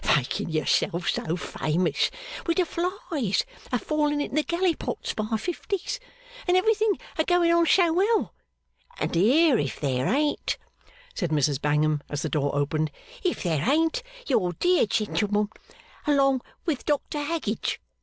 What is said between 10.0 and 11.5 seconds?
ain't,' said